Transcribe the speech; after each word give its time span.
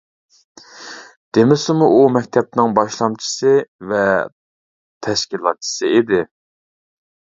دېمىسىمۇ، 1.39 1.91
ئۇ 1.99 2.01
مەكتەپنىڭ 2.17 2.75
باشلامچىسى 2.81 3.55
ۋە 3.95 4.03
تەشكىلاتچىسى 5.09 5.97
ئىدى. 5.97 6.29